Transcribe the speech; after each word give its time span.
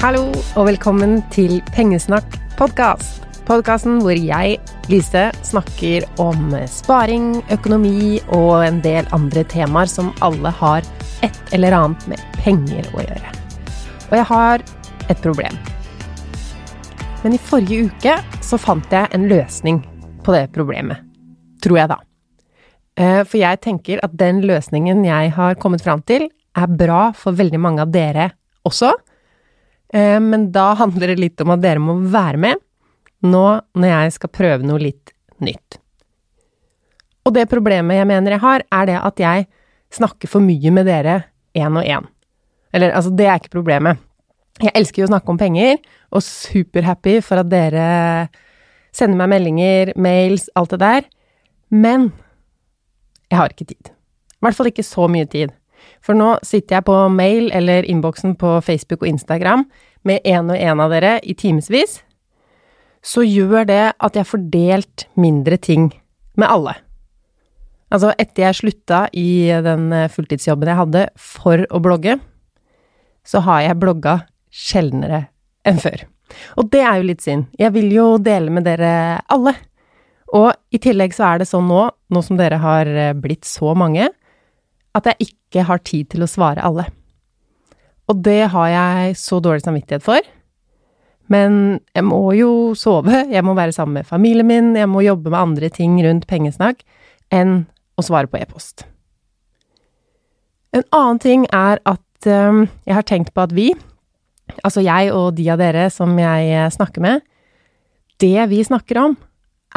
Hallo 0.00 0.30
og 0.56 0.64
velkommen 0.64 1.18
til 1.28 1.58
Pengesnakk 1.74 2.38
podkast. 2.56 3.18
Podkasten 3.44 3.98
hvor 4.00 4.16
jeg, 4.16 4.54
Lise, 4.88 5.26
snakker 5.44 6.06
om 6.24 6.54
sparing, 6.72 7.34
økonomi 7.52 8.16
og 8.32 8.62
en 8.64 8.78
del 8.80 9.04
andre 9.12 9.42
temaer 9.52 9.90
som 9.92 10.08
alle 10.24 10.54
har 10.56 10.88
et 11.20 11.36
eller 11.52 11.76
annet 11.76 12.06
med 12.08 12.22
penger 12.38 12.88
å 12.94 13.04
gjøre. 13.04 13.34
Og 14.06 14.16
jeg 14.16 14.26
har 14.30 14.64
et 15.12 15.20
problem. 15.20 15.60
Men 17.20 17.36
i 17.36 17.42
forrige 17.50 17.90
uke 17.92 18.16
så 18.40 18.56
fant 18.56 18.96
jeg 18.96 19.12
en 19.12 19.28
løsning 19.28 19.82
på 20.24 20.32
det 20.32 20.46
problemet. 20.56 21.04
Tror 21.60 21.76
jeg, 21.82 21.92
da. 21.92 22.00
Eh, 22.96 23.20
for 23.28 23.36
jeg 23.42 23.60
tenker 23.68 24.00
at 24.00 24.16
den 24.16 24.40
løsningen 24.48 25.04
jeg 25.04 25.36
har 25.36 25.60
kommet 25.60 25.84
fram 25.84 26.00
til, 26.08 26.30
er 26.56 26.72
bra 26.72 27.10
for 27.12 27.36
veldig 27.36 27.60
mange 27.68 27.84
av 27.84 27.92
dere 27.92 28.30
også. 28.64 28.96
Eh, 29.92 30.18
men 30.22 30.50
da 30.54 30.72
handler 30.78 31.12
det 31.12 31.20
litt 31.20 31.40
om 31.42 31.54
at 31.54 31.62
dere 31.62 31.82
må 31.82 31.98
være 32.10 32.40
med 32.40 32.60
nå 33.26 33.46
når 33.76 33.90
jeg 33.90 34.16
skal 34.16 34.32
prøve 34.32 34.66
noe 34.66 34.80
litt 34.80 35.12
nytt. 35.44 35.80
Og 37.26 37.34
det 37.36 37.48
problemet 37.50 37.98
jeg 37.98 38.08
mener 38.08 38.36
jeg 38.36 38.42
har, 38.42 38.64
er 38.72 38.86
det 38.88 39.00
at 39.00 39.20
jeg 39.20 39.48
snakker 39.92 40.30
for 40.30 40.44
mye 40.44 40.72
med 40.72 40.88
dere 40.88 41.16
én 41.58 41.76
og 41.76 41.84
én. 41.84 42.06
Eller 42.72 42.94
altså, 42.94 43.12
det 43.12 43.26
er 43.26 43.40
ikke 43.40 43.58
problemet. 43.58 44.00
Jeg 44.60 44.72
elsker 44.76 45.02
jo 45.02 45.08
å 45.08 45.10
snakke 45.10 45.32
om 45.32 45.38
penger, 45.40 45.78
og 46.10 46.24
superhappy 46.24 47.18
for 47.24 47.42
at 47.42 47.48
dere 47.50 47.86
sender 48.94 49.18
meg 49.20 49.30
meldinger, 49.32 49.92
mails, 49.96 50.48
alt 50.58 50.74
det 50.74 50.80
der. 50.82 51.06
Men 51.70 52.10
jeg 53.30 53.38
har 53.38 53.54
ikke 53.54 53.70
tid. 53.70 53.90
I 53.90 54.46
hvert 54.46 54.58
fall 54.58 54.70
ikke 54.70 54.86
så 54.86 55.06
mye 55.10 55.28
tid. 55.30 55.54
For 56.04 56.16
nå 56.16 56.34
sitter 56.46 56.78
jeg 56.78 56.86
på 56.88 56.96
mail 57.12 57.50
eller 57.56 57.86
innboksen 57.88 58.34
på 58.40 58.58
Facebook 58.64 59.04
og 59.04 59.12
Instagram 59.12 59.64
med 60.06 60.24
en 60.24 60.52
og 60.52 60.58
en 60.58 60.82
av 60.82 60.92
dere 60.92 61.16
i 61.22 61.34
timevis. 61.38 62.00
Så 63.00 63.24
gjør 63.24 63.66
det 63.68 63.82
at 63.96 64.16
jeg 64.16 64.28
får 64.28 64.46
delt 64.52 65.06
mindre 65.20 65.56
ting 65.60 65.90
med 66.36 66.48
alle. 66.48 66.76
Altså, 67.90 68.12
etter 68.22 68.46
jeg 68.46 68.58
slutta 68.60 69.00
i 69.16 69.50
den 69.64 69.88
fulltidsjobben 70.12 70.70
jeg 70.70 70.78
hadde 70.78 71.06
for 71.18 71.64
å 71.74 71.80
blogge, 71.82 72.20
så 73.26 73.42
har 73.44 73.64
jeg 73.64 73.80
blogga 73.80 74.20
sjeldnere 74.50 75.24
enn 75.66 75.80
før. 75.82 76.04
Og 76.60 76.70
det 76.70 76.84
er 76.86 77.00
jo 77.00 77.08
litt 77.08 77.24
synd. 77.24 77.48
Jeg 77.58 77.74
vil 77.74 77.90
jo 77.92 78.06
dele 78.22 78.52
med 78.54 78.68
dere 78.68 78.92
alle. 79.32 79.56
Og 80.36 80.52
i 80.70 80.78
tillegg 80.78 81.16
så 81.16 81.32
er 81.32 81.42
det 81.42 81.50
sånn 81.50 81.66
nå, 81.66 81.88
nå 81.90 82.22
som 82.22 82.38
dere 82.38 82.60
har 82.62 82.90
blitt 83.18 83.48
så 83.48 83.74
mange, 83.74 84.06
at 84.94 85.06
jeg 85.10 85.30
ikke 85.30 85.66
har 85.66 85.82
tid 85.86 86.12
til 86.14 86.22
å 86.22 86.30
svare 86.30 86.62
alle. 86.66 86.86
Og 88.10 88.22
det 88.26 88.50
har 88.50 88.68
jeg 88.72 89.16
så 89.20 89.38
dårlig 89.42 89.62
samvittighet 89.62 90.04
for. 90.04 90.24
Men 91.30 91.78
jeg 91.94 92.04
må 92.08 92.32
jo 92.34 92.50
sove, 92.74 93.24
jeg 93.30 93.44
må 93.46 93.54
være 93.54 93.74
sammen 93.74 94.00
med 94.00 94.08
familien 94.08 94.48
min, 94.48 94.72
jeg 94.74 94.90
må 94.90 95.04
jobbe 95.06 95.30
med 95.30 95.38
andre 95.38 95.70
ting 95.70 96.00
rundt 96.02 96.26
pengesnakk 96.30 96.82
enn 97.30 97.68
å 97.94 98.02
svare 98.02 98.26
på 98.26 98.40
e-post. 98.40 98.82
En 100.74 100.82
annen 100.94 101.22
ting 101.22 101.46
er 101.54 101.78
at 101.86 102.26
um, 102.26 102.64
jeg 102.86 102.96
har 102.98 103.06
tenkt 103.06 103.30
på 103.34 103.44
at 103.46 103.54
vi, 103.54 103.70
altså 104.66 104.82
jeg 104.82 105.14
og 105.14 105.36
de 105.38 105.46
av 105.54 105.62
dere 105.62 105.86
som 105.94 106.18
jeg 106.18 106.74
snakker 106.74 107.06
med, 107.06 107.22
det 108.18 108.50
vi 108.50 108.64
snakker 108.66 108.98
om, 108.98 109.16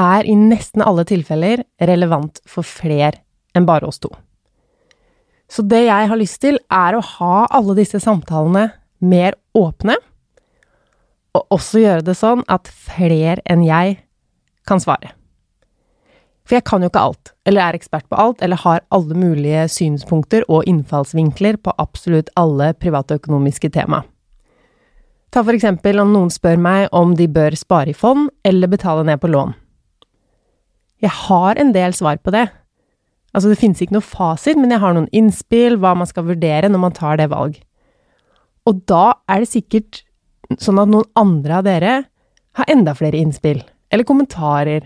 er 0.01 0.25
i 0.25 0.33
nesten 0.33 0.81
alle 0.81 1.05
tilfeller 1.05 1.61
relevant 1.85 2.41
for 2.49 2.65
fler 2.65 3.21
enn 3.53 3.69
bare 3.69 3.85
oss 3.85 4.01
to. 4.01 4.09
Så 5.51 5.65
det 5.67 5.85
jeg 5.85 6.09
har 6.09 6.19
lyst 6.19 6.39
til, 6.41 6.59
er 6.71 6.95
å 6.95 7.03
ha 7.17 7.45
alle 7.51 7.75
disse 7.77 7.99
samtalene 8.01 8.71
mer 9.03 9.35
åpne, 9.57 9.97
og 11.33 11.57
også 11.57 11.81
gjøre 11.81 12.05
det 12.05 12.15
sånn 12.17 12.43
at 12.51 12.69
flere 12.69 13.41
enn 13.49 13.65
jeg 13.65 13.97
kan 14.69 14.81
svare. 14.81 15.13
For 16.43 16.57
jeg 16.57 16.65
kan 16.67 16.83
jo 16.83 16.89
ikke 16.91 17.03
alt, 17.07 17.31
eller 17.47 17.63
er 17.63 17.77
ekspert 17.77 18.07
på 18.11 18.19
alt, 18.19 18.41
eller 18.43 18.59
har 18.65 18.83
alle 18.93 19.15
mulige 19.15 19.65
synspunkter 19.71 20.43
og 20.51 20.67
innfallsvinkler 20.69 21.59
på 21.63 21.75
absolutt 21.79 22.31
alle 22.39 22.73
privatøkonomiske 22.75 23.71
tema. 23.73 24.03
Ta 25.33 25.41
for 25.41 25.55
eksempel 25.55 26.01
om 26.03 26.11
noen 26.13 26.29
spør 26.29 26.59
meg 26.61 26.91
om 26.93 27.15
de 27.17 27.29
bør 27.31 27.55
spare 27.57 27.93
i 27.93 27.97
fond 27.97 28.27
eller 28.45 28.69
betale 28.69 29.05
ned 29.07 29.21
på 29.23 29.31
lån. 29.33 29.55
Jeg 31.01 31.15
har 31.25 31.59
en 31.59 31.71
del 31.75 31.95
svar 31.97 32.19
på 32.21 32.31
det, 32.35 32.45
Altså, 33.33 33.49
det 33.49 33.59
finnes 33.59 33.81
ikke 33.81 33.95
noe 33.95 34.05
fasit, 34.05 34.57
men 34.59 34.73
jeg 34.73 34.81
har 34.83 34.95
noen 34.95 35.09
innspill, 35.15 35.79
hva 35.81 35.95
man 35.97 36.09
skal 36.09 36.27
vurdere 36.27 36.69
når 36.69 36.81
man 36.83 36.97
tar 36.97 37.17
det 37.17 37.31
valg. 37.31 37.57
Og 38.69 38.83
da 38.87 39.17
er 39.27 39.43
det 39.43 39.51
sikkert 39.51 40.03
sånn 40.61 40.81
at 40.81 40.91
noen 40.91 41.07
andre 41.17 41.59
av 41.59 41.65
dere 41.65 41.93
har 42.59 42.69
enda 42.69 42.93
flere 42.95 43.17
innspill, 43.17 43.63
eller 43.89 44.05
kommentarer, 44.05 44.85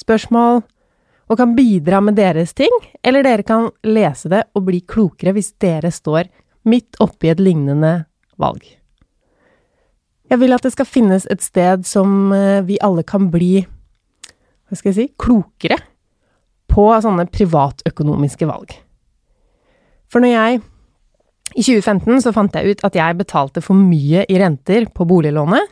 spørsmål, 0.00 0.62
og 1.24 1.40
kan 1.40 1.54
bidra 1.56 2.00
med 2.04 2.16
deres 2.18 2.54
ting, 2.56 2.72
eller 3.04 3.24
dere 3.24 3.44
kan 3.46 3.68
lese 3.86 4.30
det 4.32 4.42
og 4.56 4.66
bli 4.66 4.80
klokere 4.88 5.34
hvis 5.36 5.54
dere 5.60 5.92
står 5.92 6.28
midt 6.68 6.98
oppi 7.04 7.30
et 7.32 7.40
lignende 7.40 8.06
valg. 8.40 8.64
Jeg 10.32 10.40
vil 10.40 10.56
at 10.56 10.64
det 10.64 10.72
skal 10.72 10.88
finnes 10.88 11.26
et 11.30 11.44
sted 11.44 11.84
som 11.86 12.32
eh, 12.32 12.64
vi 12.64 12.80
alle 12.82 13.04
kan 13.06 13.28
bli, 13.32 13.60
hva 14.64 14.76
skal 14.76 14.90
jeg 14.90 14.96
si, 14.96 15.10
klokere 15.20 15.78
på 16.74 16.88
sånne 17.04 17.28
privatøkonomiske 17.30 18.48
valg. 18.50 18.74
For 20.10 20.22
når 20.22 20.34
jeg 20.34 20.62
I 21.54 21.62
2015 21.62 22.24
så 22.24 22.32
fant 22.34 22.56
jeg 22.56 22.74
ut 22.74 22.80
at 22.86 22.96
jeg 22.98 23.18
betalte 23.18 23.62
for 23.62 23.78
mye 23.78 24.24
i 24.26 24.38
renter 24.40 24.88
på 24.90 25.06
boliglånet, 25.06 25.68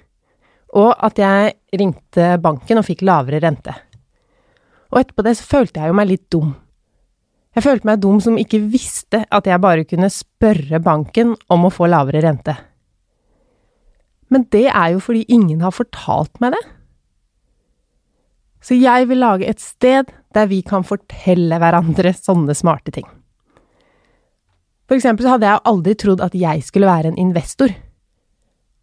og 0.79 0.93
at 1.05 1.19
jeg 1.19 1.57
ringte 1.81 2.37
banken 2.41 2.79
og 2.79 2.87
fikk 2.87 3.03
lavere 3.05 3.41
rente. 3.43 3.75
Og 4.93 5.01
etterpå 5.01 5.25
det 5.27 5.35
så 5.41 5.49
følte 5.49 5.83
jeg 5.83 5.91
jo 5.91 5.97
meg 5.99 6.09
litt 6.09 6.29
dum. 6.33 6.53
Jeg 7.53 7.65
følte 7.67 7.89
meg 7.89 8.01
dum 8.01 8.21
som 8.25 8.39
ikke 8.41 8.63
visste 8.73 9.25
at 9.27 9.49
jeg 9.49 9.61
bare 9.61 9.89
kunne 9.89 10.09
spørre 10.13 10.81
banken 10.85 11.35
om 11.53 11.67
å 11.67 11.73
få 11.73 11.89
lavere 11.91 12.23
rente. 12.25 12.55
Men 14.33 14.47
det 14.55 14.69
er 14.71 14.95
jo 14.95 15.03
fordi 15.05 15.27
ingen 15.35 15.61
har 15.65 15.75
fortalt 15.77 16.39
meg 16.41 16.55
det. 16.55 16.63
Så 18.63 18.79
jeg 18.79 19.09
vil 19.11 19.23
lage 19.23 19.49
et 19.51 19.61
sted 19.61 20.11
der 20.35 20.49
vi 20.51 20.63
kan 20.67 20.87
fortelle 20.87 21.59
hverandre 21.59 22.15
sånne 22.15 22.55
smarte 22.57 22.95
ting. 22.95 23.09
For 24.87 24.99
eksempel 24.99 25.27
så 25.27 25.35
hadde 25.35 25.49
jeg 25.49 25.65
aldri 25.69 25.97
trodd 25.99 26.23
at 26.25 26.37
jeg 26.37 26.63
skulle 26.67 26.91
være 26.91 27.13
en 27.13 27.19
investor. 27.21 27.73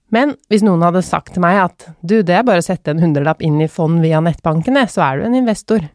Men 0.10 0.34
hvis 0.50 0.64
noen 0.66 0.82
hadde 0.82 1.06
sagt 1.06 1.36
til 1.36 1.44
meg 1.44 1.60
at 1.62 1.86
du, 2.02 2.20
det 2.26 2.40
er 2.40 2.46
bare 2.48 2.64
å 2.64 2.66
sette 2.66 2.92
en 2.92 3.02
hundrelapp 3.02 3.44
inn 3.46 3.60
i 3.62 3.70
fond 3.70 4.02
via 4.02 4.22
nettbankene, 4.26 4.88
så 4.90 5.04
er 5.06 5.20
du 5.20 5.28
en 5.28 5.38
investor. 5.38 5.86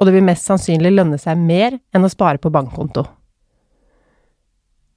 Og 0.00 0.08
det 0.08 0.14
vil 0.16 0.24
mest 0.26 0.48
sannsynlig 0.48 0.94
lønne 0.94 1.20
seg 1.20 1.38
mer 1.38 1.76
enn 1.94 2.06
å 2.06 2.10
spare 2.12 2.40
på 2.40 2.50
bankkonto. 2.54 3.04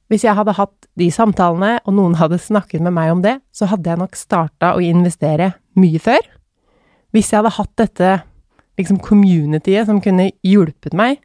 Hvis 0.07 0.23
jeg 0.23 0.37
hadde 0.37 0.55
hatt 0.55 0.87
de 0.95 1.09
samtalene, 1.11 1.81
og 1.83 1.97
noen 1.97 2.15
hadde 2.15 2.39
snakket 2.39 2.79
med 2.85 2.95
meg 2.95 3.11
om 3.11 3.21
det, 3.25 3.35
så 3.51 3.67
hadde 3.67 3.91
jeg 3.91 3.99
nok 3.99 4.15
starta 4.15 4.71
å 4.77 4.83
investere 4.83 5.51
mye 5.75 5.99
før. 5.99 6.23
Hvis 7.17 7.31
jeg 7.33 7.39
hadde 7.41 7.55
hatt 7.55 7.71
dette 7.81 8.09
liksom 8.77 8.99
communityet 9.01 9.87
som 9.89 9.97
kunne 10.05 10.27
hjulpet 10.45 10.93
meg, 10.93 11.17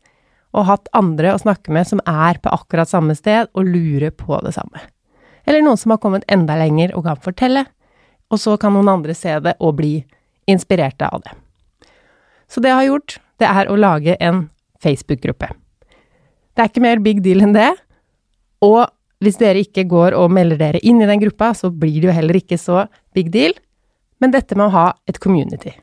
og 0.57 0.65
hatt 0.65 0.89
andre 0.97 1.35
å 1.35 1.41
snakke 1.41 1.73
med 1.73 1.85
som 1.89 2.01
er 2.09 2.39
på 2.41 2.49
akkurat 2.49 2.89
samme 2.89 3.13
sted 3.17 3.51
og 3.53 3.69
lurer 3.69 4.09
på 4.17 4.39
det 4.45 4.55
samme. 4.57 4.81
Eller 5.45 5.61
noen 5.61 5.77
som 5.77 5.93
har 5.93 6.01
kommet 6.01 6.25
enda 6.33 6.57
lenger 6.57 6.95
og 6.97 7.05
kan 7.05 7.21
fortelle, 7.21 7.67
og 8.33 8.41
så 8.41 8.57
kan 8.61 8.73
noen 8.73 8.89
andre 8.89 9.17
se 9.17 9.35
det 9.45 9.59
og 9.61 9.77
bli 9.83 9.99
inspirerte 10.49 11.11
av 11.13 11.27
det. 11.27 11.35
Så 12.49 12.65
det 12.65 12.73
jeg 12.73 12.79
har 12.79 12.89
gjort, 12.89 13.19
det 13.41 13.49
er 13.51 13.69
å 13.69 13.77
lage 13.77 14.17
en 14.17 14.47
Facebook-gruppe. 14.81 15.51
Det 16.53 16.65
er 16.65 16.73
ikke 16.73 16.85
mer 16.85 17.05
big 17.05 17.21
deal 17.25 17.45
enn 17.45 17.53
det, 17.57 17.69
og 18.65 18.87
hvis 19.21 19.37
dere 19.41 19.61
ikke 19.61 19.85
går 19.93 20.17
og 20.17 20.33
melder 20.33 20.61
dere 20.61 20.81
inn 20.81 21.05
i 21.05 21.09
den 21.09 21.21
gruppa, 21.21 21.53
så 21.53 21.69
blir 21.69 22.01
det 22.01 22.09
jo 22.09 22.17
heller 22.17 22.41
ikke 22.41 22.61
så 22.61 22.87
big 23.13 23.29
deal, 23.35 23.53
men 24.23 24.35
dette 24.35 24.55
med 24.55 24.69
å 24.69 24.75
ha 24.77 24.87
et 25.11 25.19
community. 25.23 25.75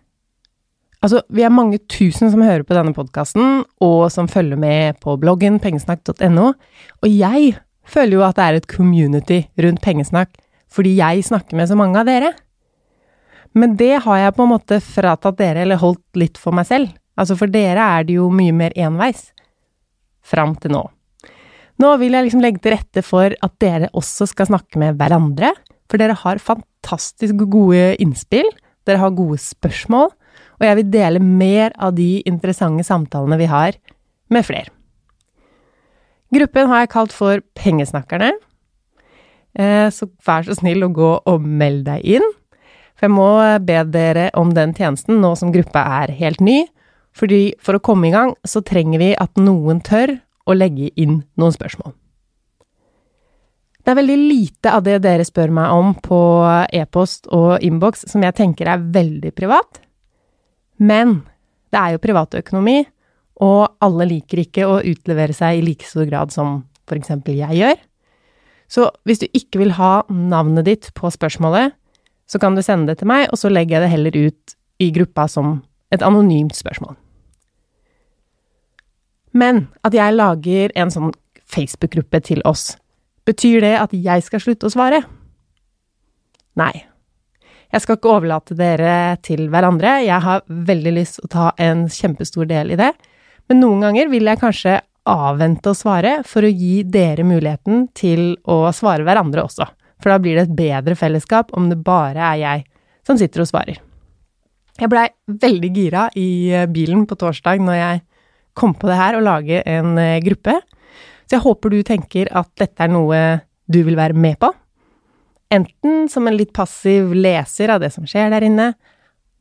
Altså, 1.04 1.22
vi 1.32 1.46
er 1.48 1.54
mange 1.54 1.80
tusen 1.92 2.32
som 2.32 2.44
hører 2.44 2.66
på 2.68 2.76
denne 2.76 2.96
podkasten, 2.96 3.64
og 3.84 4.02
som 4.12 4.28
følger 4.32 4.60
med 4.60 5.00
på 5.04 5.16
bloggen 5.20 5.60
pengesnakk.no, 5.64 6.52
og 7.00 7.08
jeg 7.08 7.56
føler 7.90 8.18
jo 8.18 8.26
at 8.28 8.38
det 8.40 8.46
er 8.46 8.60
et 8.60 8.70
community 8.70 9.42
rundt 9.64 9.84
pengesnakk 9.84 10.36
fordi 10.70 10.92
jeg 11.00 11.24
snakker 11.26 11.58
med 11.58 11.66
så 11.66 11.74
mange 11.74 11.98
av 11.98 12.06
dere. 12.06 12.28
Men 13.58 13.72
det 13.80 14.04
har 14.06 14.20
jeg 14.22 14.36
på 14.38 14.46
en 14.46 14.52
måte 14.52 14.78
fratatt 14.86 15.40
dere, 15.40 15.64
eller 15.64 15.82
holdt 15.82 16.20
litt 16.22 16.38
for 16.38 16.54
meg 16.54 16.68
selv. 16.70 16.92
Altså, 17.18 17.34
for 17.40 17.50
dere 17.50 17.88
er 17.98 18.06
det 18.06 18.20
jo 18.20 18.28
mye 18.30 18.54
mer 18.54 18.76
enveis. 18.78 19.32
Fram 20.22 20.54
til 20.62 20.76
nå. 20.76 20.84
Nå 21.82 21.96
vil 21.98 22.14
jeg 22.14 22.28
liksom 22.28 22.44
legge 22.44 22.62
til 22.62 22.76
rette 22.76 23.02
for 23.02 23.34
at 23.34 23.56
dere 23.64 23.90
også 23.98 24.28
skal 24.30 24.52
snakke 24.52 24.78
med 24.78 25.00
hverandre, 25.00 25.56
for 25.90 26.02
dere 26.02 26.18
har 26.18 26.42
fantastisk 26.42 27.46
gode 27.50 27.96
innspill, 28.02 28.50
dere 28.88 29.02
har 29.02 29.16
gode 29.18 29.40
spørsmål, 29.42 30.12
og 30.60 30.68
jeg 30.68 30.78
vil 30.80 30.92
dele 30.92 31.24
mer 31.24 31.74
av 31.80 31.96
de 31.98 32.20
interessante 32.30 32.86
samtalene 32.88 33.40
vi 33.40 33.48
har, 33.50 33.78
med 34.30 34.46
flere. 34.46 34.70
Gruppen 36.30 36.70
har 36.70 36.84
jeg 36.84 36.94
kalt 36.94 37.16
for 37.16 37.42
Pengesnakkerne. 37.58 38.34
eh, 39.58 39.90
så 39.90 40.06
vær 40.26 40.46
så 40.46 40.54
snill 40.54 40.84
å 40.86 40.94
gå 40.94 41.22
og 41.26 41.42
meld 41.42 41.86
deg 41.86 42.06
inn. 42.06 42.28
For 42.96 43.08
jeg 43.08 43.16
må 43.16 43.60
be 43.66 43.84
dere 43.90 44.30
om 44.38 44.54
den 44.54 44.76
tjenesten 44.76 45.22
nå 45.24 45.36
som 45.36 45.52
gruppa 45.52 45.82
er 46.04 46.12
helt 46.12 46.40
ny. 46.40 46.68
Fordi 47.16 47.56
for 47.60 47.74
å 47.74 47.82
komme 47.82 48.08
i 48.08 48.12
gang, 48.14 48.36
så 48.46 48.62
trenger 48.62 49.00
vi 49.00 49.16
at 49.18 49.40
noen 49.40 49.82
tør 49.82 50.20
å 50.46 50.54
legge 50.54 50.92
inn 50.96 51.24
noen 51.40 51.56
spørsmål. 51.56 51.96
Det 53.90 53.96
er 53.96 54.04
veldig 54.04 54.18
lite 54.22 54.70
av 54.70 54.84
det 54.86 55.00
dere 55.02 55.24
spør 55.26 55.50
meg 55.50 55.72
om 55.74 55.96
på 55.98 56.18
e-post 56.78 57.26
og 57.34 57.64
innboks 57.66 58.04
som 58.12 58.22
jeg 58.22 58.36
tenker 58.38 58.68
er 58.70 58.84
veldig 58.94 59.32
privat. 59.34 59.80
Men 60.78 61.24
det 61.74 61.80
er 61.80 61.96
jo 61.96 62.02
privatøkonomi, 62.04 62.84
og 63.42 63.64
alle 63.82 64.06
liker 64.12 64.44
ikke 64.44 64.68
å 64.70 64.76
utlevere 64.86 65.34
seg 65.34 65.58
i 65.58 65.64
like 65.66 65.90
stor 65.90 66.06
grad 66.06 66.30
som 66.30 66.60
eksempel 66.94 67.40
jeg 67.40 67.58
gjør. 67.58 67.80
Så 68.70 68.84
hvis 69.10 69.24
du 69.24 69.26
ikke 69.34 69.64
vil 69.64 69.74
ha 69.80 70.04
navnet 70.14 70.68
ditt 70.68 70.92
på 70.94 71.10
spørsmålet, 71.10 71.74
så 72.30 72.38
kan 72.38 72.54
du 72.54 72.62
sende 72.62 72.92
det 72.92 73.00
til 73.00 73.10
meg, 73.10 73.26
og 73.34 73.42
så 73.42 73.50
legger 73.50 73.80
jeg 73.80 73.88
det 73.88 73.94
heller 73.96 74.20
ut 74.28 74.54
i 74.86 74.92
gruppa 74.94 75.26
som 75.26 75.64
et 75.90 76.06
anonymt 76.06 76.54
spørsmål. 76.54 76.94
Men 79.34 79.66
at 79.82 79.98
jeg 79.98 80.14
lager 80.14 80.78
en 80.78 80.94
sånn 80.94 81.10
Facebook-gruppe 81.50 82.22
til 82.30 82.46
oss, 82.46 82.76
betyr 83.30 83.64
det 83.66 83.76
at 83.80 83.96
jeg 83.96 84.26
skal 84.26 84.44
slutte 84.44 84.70
å 84.70 84.74
svare? 84.74 85.04
Nei. 86.60 86.74
Jeg 87.70 87.84
skal 87.84 88.00
ikke 88.00 88.14
overlate 88.16 88.58
dere 88.58 88.94
til 89.22 89.46
hverandre, 89.54 90.00
jeg 90.02 90.26
har 90.26 90.42
veldig 90.48 90.94
lyst 90.96 91.20
til 91.20 91.28
å 91.28 91.34
ta 91.36 91.50
en 91.62 91.86
kjempestor 91.94 92.48
del 92.50 92.74
i 92.74 92.80
det, 92.80 92.90
men 93.50 93.62
noen 93.62 93.86
ganger 93.86 94.10
vil 94.10 94.26
jeg 94.26 94.42
kanskje 94.42 94.80
avvente 95.10 95.70
å 95.70 95.78
svare 95.78 96.20
for 96.28 96.46
å 96.46 96.50
gi 96.50 96.82
dere 96.86 97.26
muligheten 97.26 97.86
til 97.98 98.34
å 98.50 98.64
svare 98.76 99.06
hverandre 99.06 99.46
også, 99.46 99.70
for 100.02 100.14
da 100.14 100.18
blir 100.22 100.40
det 100.40 100.48
et 100.48 100.58
bedre 100.58 100.98
fellesskap 100.98 101.54
om 101.58 101.70
det 101.70 101.78
bare 101.86 102.26
er 102.32 102.42
jeg 102.42 102.66
som 103.06 103.22
sitter 103.22 103.46
og 103.46 103.52
svarer. 103.52 103.80
Jeg 104.80 104.90
blei 104.90 105.06
veldig 105.28 105.72
gira 105.76 106.08
i 106.18 106.30
bilen 106.72 107.06
på 107.06 107.18
torsdag 107.20 107.62
når 107.62 107.78
jeg 107.78 108.04
kom 108.58 108.74
på 108.78 108.90
det 108.90 108.98
her 109.00 109.18
og 109.18 109.26
lage 109.26 109.62
en 109.68 109.98
eh, 110.00 110.22
gruppe. 110.24 110.56
Så 111.30 111.38
jeg 111.38 111.46
håper 111.46 111.70
du 111.70 111.84
tenker 111.86 112.30
at 112.34 112.50
dette 112.58 112.82
er 112.82 112.90
noe 112.90 113.20
du 113.70 113.84
vil 113.86 114.00
være 114.00 114.18
med 114.18 114.40
på. 114.42 114.50
Enten 115.54 116.08
som 116.10 116.26
en 116.26 116.38
litt 116.38 116.56
passiv 116.58 117.12
leser 117.14 117.70
av 117.70 117.84
det 117.84 117.92
som 117.94 118.08
skjer 118.10 118.32
der 118.34 118.46
inne, 118.48 118.72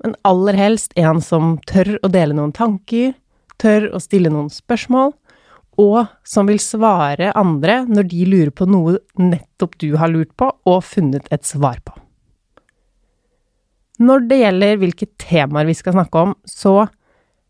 men 0.05 0.13
aller 0.29 0.57
helst 0.57 0.93
en 1.01 1.23
som 1.25 1.57
tør 1.69 1.97
å 2.05 2.11
dele 2.13 2.37
noen 2.37 2.53
tanker, 2.53 3.15
tør 3.57 3.89
å 3.97 4.01
stille 4.01 4.31
noen 4.33 4.51
spørsmål, 4.53 5.15
og 5.79 6.11
som 6.27 6.49
vil 6.51 6.61
svare 6.61 7.33
andre 7.39 7.81
når 7.89 8.09
de 8.11 8.27
lurer 8.29 8.53
på 8.53 8.67
noe 8.69 8.99
nettopp 9.17 9.79
du 9.81 9.93
har 9.97 10.13
lurt 10.13 10.35
på 10.37 10.51
og 10.69 10.85
funnet 10.85 11.29
et 11.33 11.47
svar 11.47 11.81
på. 11.81 11.95
Når 13.99 14.29
det 14.31 14.43
gjelder 14.43 14.79
hvilke 14.79 15.09
temaer 15.19 15.67
vi 15.67 15.75
skal 15.75 15.97
snakke 15.97 16.27
om, 16.29 16.35
så 16.45 16.85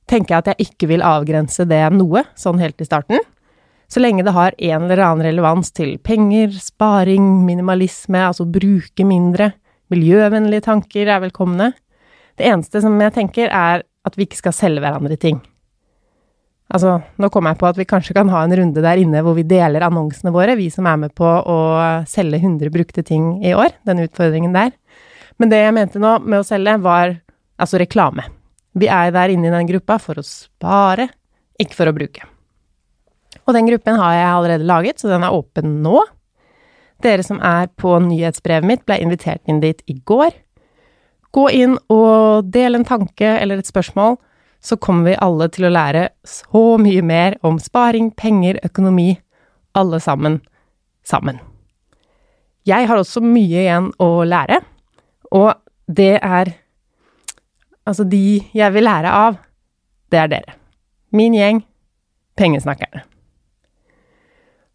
tenker 0.08 0.34
jeg 0.34 0.38
at 0.38 0.52
jeg 0.52 0.70
ikke 0.70 0.88
vil 0.94 1.04
avgrense 1.04 1.66
det 1.68 1.82
noe, 1.92 2.22
sånn 2.38 2.62
helt 2.62 2.80
i 2.80 2.86
starten. 2.88 3.20
Så 3.88 4.02
lenge 4.04 4.24
det 4.24 4.34
har 4.36 4.54
en 4.58 4.84
eller 4.84 5.00
annen 5.00 5.24
relevans 5.24 5.72
til 5.72 5.96
penger, 6.04 6.52
sparing, 6.60 7.24
minimalisme, 7.46 8.20
altså 8.20 8.44
bruke 8.44 9.06
mindre, 9.08 9.54
miljøvennlige 9.88 10.66
tanker 10.66 11.08
er 11.08 11.22
velkomne. 11.24 11.70
Det 12.36 12.50
eneste 12.50 12.82
som 12.84 12.98
jeg 13.00 13.14
tenker, 13.16 13.48
er 13.48 13.86
at 14.04 14.18
vi 14.18 14.28
ikke 14.28 14.42
skal 14.42 14.56
selge 14.56 14.84
hverandre 14.84 15.16
ting. 15.20 15.40
Altså, 16.68 16.98
nå 17.16 17.30
kommer 17.32 17.54
jeg 17.54 17.60
på 17.62 17.68
at 17.70 17.78
vi 17.80 17.88
kanskje 17.88 18.14
kan 18.18 18.28
ha 18.28 18.42
en 18.44 18.52
runde 18.60 18.84
der 18.84 19.00
inne 19.00 19.22
hvor 19.24 19.38
vi 19.38 19.46
deler 19.48 19.86
annonsene 19.86 20.34
våre, 20.34 20.56
vi 20.58 20.68
som 20.72 20.86
er 20.90 21.00
med 21.00 21.14
på 21.16 21.24
å 21.24 21.58
selge 22.08 22.42
100 22.42 22.68
brukte 22.74 23.04
ting 23.08 23.38
i 23.40 23.54
år, 23.56 23.72
den 23.88 24.04
utfordringen 24.04 24.52
der. 24.56 24.74
Men 25.40 25.48
det 25.48 25.62
jeg 25.62 25.76
mente 25.76 26.02
nå 26.02 26.18
med 26.26 26.42
å 26.42 26.46
selge, 26.46 26.76
var 26.84 27.16
altså 27.56 27.80
reklame. 27.80 28.28
Vi 28.76 28.90
er 28.92 29.14
der 29.16 29.32
inne 29.32 29.48
i 29.48 29.54
den 29.54 29.70
gruppa 29.70 29.96
for 30.02 30.20
å 30.20 30.26
spare, 30.26 31.08
ikke 31.56 31.78
for 31.78 31.88
å 31.88 31.96
bruke. 31.96 32.28
Og 33.48 33.56
den 33.56 33.68
gruppen 33.70 33.96
har 33.96 34.12
jeg 34.14 34.28
allerede 34.28 34.68
laget, 34.68 35.00
så 35.00 35.08
den 35.08 35.24
er 35.24 35.32
åpen 35.32 35.78
nå. 35.82 36.02
Dere 37.02 37.24
som 37.24 37.40
er 37.40 37.70
på 37.80 37.94
nyhetsbrevet 38.04 38.68
mitt, 38.68 38.84
ble 38.84 38.98
invitert 39.00 39.40
inn 39.48 39.62
dit 39.64 39.80
i 39.88 39.96
går. 40.04 40.34
Gå 41.32 41.46
inn 41.56 41.78
og 41.92 42.48
del 42.52 42.76
en 42.76 42.86
tanke 42.88 43.38
eller 43.38 43.62
et 43.62 43.68
spørsmål, 43.68 44.18
så 44.60 44.76
kommer 44.76 45.12
vi 45.12 45.20
alle 45.22 45.48
til 45.54 45.68
å 45.68 45.72
lære 45.72 46.08
så 46.26 46.62
mye 46.82 47.02
mer 47.06 47.38
om 47.46 47.60
sparing, 47.62 48.10
penger, 48.18 48.58
økonomi, 48.66 49.12
alle 49.78 50.00
sammen, 50.02 50.40
sammen. 51.06 51.38
Jeg 52.68 52.88
har 52.90 53.00
også 53.00 53.22
mye 53.24 53.62
igjen 53.62 53.92
å 54.02 54.10
lære, 54.28 54.60
og 55.32 55.54
det 55.88 56.16
er 56.20 56.56
Altså, 57.88 58.04
de 58.04 58.42
jeg 58.52 58.74
vil 58.74 58.84
lære 58.84 59.08
av, 59.08 59.38
det 60.12 60.18
er 60.20 60.28
dere. 60.28 60.58
Min 61.08 61.32
gjeng, 61.32 61.62
pengesnakkerne. 62.36 63.07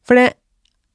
For 0.03 0.19
det 0.19 0.33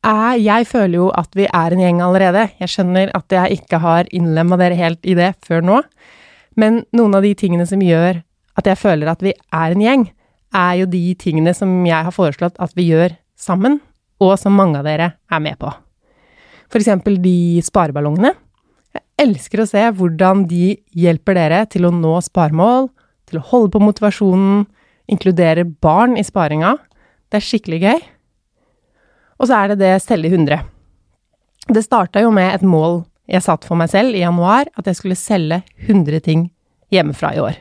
er 0.07 0.39
Jeg 0.39 0.67
føler 0.71 0.95
jo 0.95 1.09
at 1.17 1.35
vi 1.35 1.49
er 1.49 1.75
en 1.75 1.83
gjeng 1.83 2.01
allerede. 2.05 2.49
Jeg 2.61 2.71
skjønner 2.71 3.11
at 3.17 3.33
jeg 3.35 3.59
ikke 3.59 3.81
har 3.83 4.09
innlemma 4.15 4.57
dere 4.61 4.79
helt 4.79 5.05
i 5.05 5.17
det 5.19 5.35
før 5.45 5.65
nå, 5.65 5.81
men 6.57 6.85
noen 6.95 7.17
av 7.19 7.27
de 7.27 7.35
tingene 7.39 7.67
som 7.67 7.83
gjør 7.83 8.23
at 8.59 8.67
jeg 8.67 8.79
føler 8.79 9.11
at 9.11 9.23
vi 9.23 9.35
er 9.35 9.75
en 9.75 9.83
gjeng, 9.83 10.07
er 10.55 10.79
jo 10.81 10.87
de 10.91 11.03
tingene 11.21 11.53
som 11.55 11.71
jeg 11.87 12.07
har 12.07 12.15
foreslått 12.15 12.57
at 12.63 12.73
vi 12.79 12.89
gjør 12.89 13.15
sammen, 13.39 13.79
og 14.19 14.35
som 14.41 14.57
mange 14.57 14.81
av 14.81 14.87
dere 14.89 15.13
er 15.31 15.43
med 15.43 15.59
på. 15.61 15.71
For 16.69 16.81
eksempel 16.81 17.17
de 17.23 17.61
spareballongene 17.65 18.35
Jeg 18.97 19.05
elsker 19.29 19.63
å 19.63 19.69
se 19.69 19.83
hvordan 19.95 20.47
de 20.49 20.73
hjelper 20.97 21.37
dere 21.37 21.65
til 21.71 21.87
å 21.87 21.93
nå 21.95 22.17
sparemål, 22.25 22.89
til 23.29 23.39
å 23.39 23.47
holde 23.51 23.75
på 23.75 23.83
motivasjonen, 23.85 24.65
inkludere 25.13 25.67
barn 25.69 26.17
i 26.17 26.25
sparinga. 26.25 26.75
Det 27.29 27.39
er 27.39 27.45
skikkelig 27.45 27.81
gøy. 27.85 28.01
Og 29.39 29.49
så 29.49 29.59
er 29.59 29.73
det 29.73 29.79
det 29.83 29.93
selge 30.03 30.33
100. 30.33 30.65
Det 31.69 31.85
starta 31.85 32.23
jo 32.25 32.33
med 32.35 32.51
et 32.55 32.65
mål 32.67 33.03
jeg 33.29 33.45
satt 33.45 33.67
for 33.69 33.77
meg 33.77 33.91
selv 33.93 34.17
i 34.17 34.23
januar, 34.23 34.71
at 34.73 34.87
jeg 34.89 34.97
skulle 34.99 35.19
selge 35.19 35.61
100 35.85 36.23
ting 36.25 36.49
hjemmefra 36.95 37.35
i 37.37 37.43
år. 37.45 37.59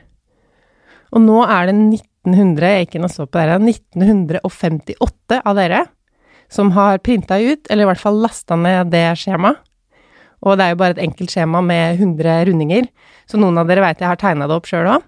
Og 1.12 1.24
nå 1.24 1.42
er 1.44 1.70
det 1.70 1.76
1900, 1.76 2.72
jeg 2.72 2.88
ikke 2.88 3.02
nå 3.04 3.10
så 3.12 3.28
på 3.28 3.40
dere, 3.40 3.60
1958 3.60 5.42
av 5.44 5.60
dere 5.60 5.84
som 6.52 6.72
har 6.72 7.02
printa 7.04 7.36
ut, 7.40 7.68
eller 7.68 7.84
i 7.84 7.90
hvert 7.90 8.02
fall 8.02 8.22
lasta 8.24 8.56
ned 8.56 8.94
det 8.94 9.04
skjemaet, 9.20 9.60
og 10.46 10.58
det 10.58 10.68
er 10.68 10.74
jo 10.74 10.80
bare 10.80 10.94
et 10.96 11.04
enkelt 11.04 11.34
skjema 11.34 11.64
med 11.66 11.98
100 11.98 12.44
rundinger, 12.48 12.88
så 13.28 13.40
noen 13.42 13.58
av 13.58 13.68
dere 13.68 13.84
veit 13.84 14.00
jeg 14.04 14.08
har 14.08 14.20
tegna 14.22 14.48
det 14.48 14.56
opp 14.56 14.70
sjøl 14.70 14.88
òg. 14.94 15.06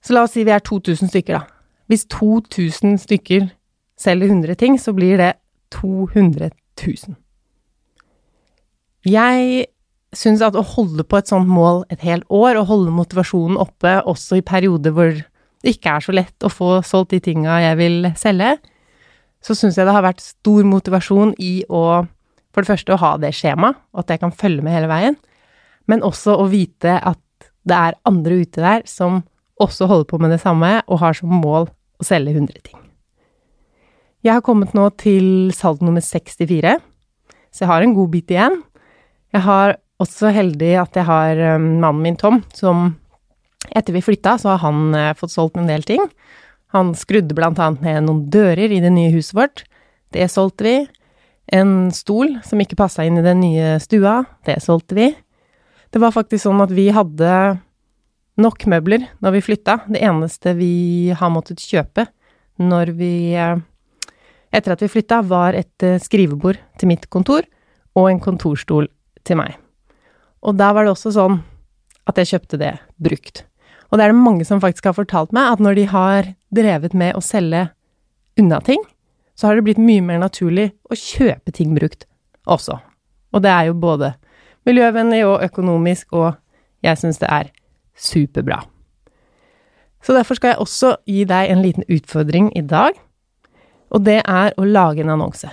Så 0.00 0.14
la 0.14 0.24
oss 0.24 0.32
si 0.36 0.44
vi 0.46 0.54
er 0.54 0.62
2000 0.64 1.10
stykker, 1.10 1.40
da. 1.40 1.42
Hvis 1.90 2.06
2000 2.08 3.00
stykker 3.02 3.50
selger 4.00 4.32
100 4.32 4.56
ting, 4.60 4.78
så 4.80 4.94
blir 4.96 5.20
det 5.20 5.34
200 5.76 6.50
000. 6.80 7.18
Jeg 9.06 9.66
syns 10.16 10.42
at 10.42 10.56
å 10.58 10.66
holde 10.66 11.04
på 11.06 11.20
et 11.20 11.30
sånt 11.30 11.48
mål 11.48 11.84
et 11.92 12.02
helt 12.04 12.26
år, 12.26 12.58
og 12.58 12.68
holde 12.70 12.94
motivasjonen 12.94 13.60
oppe 13.60 14.00
også 14.10 14.40
i 14.40 14.46
perioder 14.46 14.94
hvor 14.96 15.12
det 15.14 15.74
ikke 15.76 15.94
er 15.96 16.04
så 16.04 16.14
lett 16.16 16.46
å 16.46 16.52
få 16.52 16.80
solgt 16.86 17.14
de 17.14 17.20
tinga 17.22 17.60
jeg 17.62 17.78
vil 17.80 18.10
selge, 18.18 18.54
så 19.44 19.56
syns 19.56 19.78
jeg 19.78 19.88
det 19.88 19.94
har 19.96 20.04
vært 20.04 20.22
stor 20.24 20.66
motivasjon 20.68 21.34
i 21.40 21.60
å 21.68 21.84
for 22.50 22.64
det 22.64 22.72
første 22.72 22.94
å 22.94 22.98
ha 22.98 23.12
det 23.22 23.30
skjemaet, 23.36 23.78
og 23.94 24.02
at 24.02 24.10
jeg 24.10 24.22
kan 24.24 24.34
følge 24.34 24.64
med 24.66 24.74
hele 24.74 24.90
veien, 24.90 25.16
men 25.86 26.02
også 26.06 26.34
å 26.34 26.48
vite 26.50 26.96
at 26.98 27.50
det 27.62 27.76
er 27.76 27.98
andre 28.08 28.40
ute 28.42 28.64
der 28.64 28.82
som 28.90 29.22
også 29.60 29.86
holder 29.86 30.08
på 30.10 30.18
med 30.18 30.34
det 30.34 30.40
samme, 30.42 30.80
og 30.88 31.02
har 31.04 31.14
som 31.14 31.30
mål 31.30 31.68
å 31.70 32.06
selge 32.06 32.34
100 32.34 32.64
ting. 32.64 32.79
Jeg 34.20 34.36
har 34.36 34.44
kommet 34.44 34.74
nå 34.76 34.84
til 35.00 35.48
salg 35.56 35.80
nummer 35.80 36.02
64, 36.04 36.74
så 37.48 37.62
jeg 37.64 37.70
har 37.70 37.84
en 37.84 37.94
god 37.96 38.10
bit 38.12 38.32
igjen. 38.34 38.58
Jeg 39.32 39.44
har 39.46 39.78
også 40.00 40.32
heldig 40.34 40.74
at 40.82 40.98
jeg 40.98 41.08
har 41.08 41.40
um, 41.56 41.70
mannen 41.80 42.02
min 42.04 42.18
Tom, 42.20 42.42
som 42.52 42.98
etter 43.72 43.96
vi 43.96 44.02
flytta, 44.04 44.34
så 44.36 44.52
har 44.52 44.60
han 44.66 44.92
uh, 44.92 45.14
fått 45.16 45.32
solgt 45.32 45.56
en 45.56 45.70
del 45.70 45.86
ting. 45.88 46.04
Han 46.76 46.92
skrudde 46.92 47.36
blant 47.36 47.62
annet 47.64 47.80
ned 47.86 48.04
noen 48.10 48.26
dører 48.32 48.68
i 48.68 48.82
det 48.84 48.92
nye 48.92 49.14
huset 49.14 49.38
vårt. 49.38 49.64
Det 50.12 50.28
solgte 50.28 50.68
vi. 50.68 50.76
En 51.56 51.88
stol 51.94 52.36
som 52.44 52.60
ikke 52.60 52.78
passa 52.78 53.08
inn 53.08 53.16
i 53.18 53.24
den 53.24 53.40
nye 53.40 53.72
stua, 53.82 54.20
det 54.44 54.60
solgte 54.62 55.00
vi. 55.00 55.08
Det 55.90 56.02
var 56.02 56.12
faktisk 56.14 56.44
sånn 56.44 56.60
at 56.62 56.76
vi 56.76 56.90
hadde 56.94 57.32
nok 58.40 58.68
møbler 58.68 59.08
når 59.24 59.38
vi 59.38 59.46
flytta. 59.48 59.80
Det 59.88 60.04
eneste 60.04 60.54
vi 60.60 61.10
har 61.16 61.32
måttet 61.32 61.64
kjøpe 61.64 62.04
når 62.60 62.92
vi 63.00 63.14
Etter 64.50 64.74
at 64.74 64.82
vi 64.82 64.90
flytta, 64.90 65.20
var 65.22 65.54
et 65.54 65.86
eh, 65.86 66.00
skrivebord 66.02 66.58
til 66.80 66.90
mitt 66.90 67.06
kontor 67.12 67.46
og 67.98 68.10
en 68.10 68.22
kontorstol 68.22 68.88
til 69.26 69.38
meg. 69.38 69.54
Og 70.42 70.56
da 70.58 70.72
var 70.74 70.86
det 70.86 70.94
også 70.94 71.12
sånn 71.14 71.40
at 72.08 72.18
jeg 72.18 72.32
kjøpte 72.32 72.58
det 72.60 72.74
brukt. 73.02 73.44
Og 73.90 73.98
det 73.98 74.06
er 74.06 74.12
det 74.12 74.22
mange 74.22 74.46
som 74.46 74.62
faktisk 74.62 74.88
har 74.88 74.96
fortalt 74.96 75.34
meg, 75.34 75.52
at 75.52 75.62
når 75.62 75.78
de 75.78 75.86
har 75.90 76.32
drevet 76.54 76.94
med 76.96 77.16
å 77.18 77.22
selge 77.24 77.68
unna 78.38 78.60
ting, 78.64 78.82
så 79.38 79.48
har 79.48 79.58
det 79.58 79.66
blitt 79.66 79.82
mye 79.82 80.02
mer 80.04 80.20
naturlig 80.22 80.70
å 80.90 80.98
kjøpe 80.98 81.52
ting 81.54 81.74
brukt 81.76 82.06
også. 82.50 82.78
Og 83.34 83.42
det 83.44 83.50
er 83.50 83.70
jo 83.70 83.78
både 83.78 84.14
miljøvennlig 84.68 85.22
og 85.26 85.44
økonomisk, 85.46 86.12
og 86.12 86.34
jeg 86.84 86.98
syns 87.00 87.20
det 87.22 87.30
er 87.30 87.50
superbra. 87.96 88.62
Så 90.00 90.16
derfor 90.16 90.38
skal 90.38 90.54
jeg 90.54 90.62
også 90.62 90.94
gi 91.08 91.24
deg 91.28 91.50
en 91.52 91.62
liten 91.64 91.86
utfordring 91.88 92.50
i 92.56 92.62
dag, 92.64 92.96
og 93.90 94.04
det 94.06 94.20
er 94.22 94.54
å 94.56 94.66
lage 94.66 95.02
en 95.04 95.14
annonse. 95.16 95.50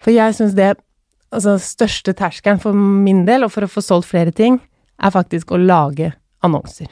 For 0.00 0.14
jeg 0.14 0.36
syns 0.36 0.56
det 0.58 0.74
altså 1.30 1.56
største 1.62 2.14
terskelen 2.16 2.60
for 2.62 2.74
min 2.74 3.24
del, 3.28 3.44
og 3.46 3.52
for 3.54 3.66
å 3.66 3.70
få 3.70 3.82
solgt 3.84 4.10
flere 4.10 4.34
ting, 4.34 4.58
er 5.00 5.14
faktisk 5.14 5.52
å 5.52 5.60
lage 5.60 6.12
annonser. 6.44 6.88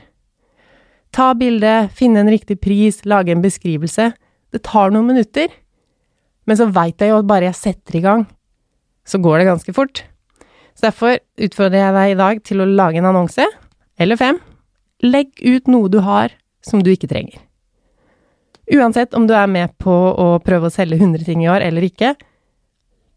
Ta 1.15 1.33
bildet, 1.37 1.93
finne 1.97 2.23
en 2.23 2.31
riktig 2.31 2.59
pris, 2.63 3.01
lage 3.09 3.33
en 3.33 3.43
beskrivelse. 3.45 4.11
Det 4.53 4.61
tar 4.65 4.93
noen 4.93 5.09
minutter, 5.11 5.51
men 6.49 6.57
så 6.57 6.69
veit 6.73 7.01
jeg 7.01 7.13
jo 7.13 7.21
at 7.21 7.29
bare 7.29 7.49
jeg 7.49 7.59
setter 7.59 7.99
i 7.99 8.05
gang, 8.05 8.27
så 9.09 9.21
går 9.21 9.41
det 9.41 9.49
ganske 9.49 9.75
fort. 9.77 10.05
Så 10.77 10.87
derfor 10.87 11.19
utfordrer 11.41 11.83
jeg 11.83 11.97
deg 11.97 12.13
i 12.13 12.21
dag 12.21 12.45
til 12.47 12.63
å 12.63 12.69
lage 12.69 13.01
en 13.01 13.11
annonse, 13.11 13.49
eller 13.99 14.21
fem. 14.21 14.39
Legg 15.03 15.33
ut 15.43 15.69
noe 15.71 15.91
du 15.91 16.01
har 16.05 16.33
som 16.65 16.83
du 16.85 16.93
ikke 16.93 17.11
trenger. 17.11 17.41
Uansett 18.69 19.15
om 19.17 19.27
du 19.29 19.33
er 19.37 19.49
med 19.49 19.73
på 19.81 19.93
å 19.93 20.29
prøve 20.45 20.69
å 20.69 20.73
selge 20.73 20.99
100 20.99 21.25
ting 21.25 21.45
i 21.45 21.49
år 21.49 21.65
eller 21.65 21.87
ikke, 21.87 22.13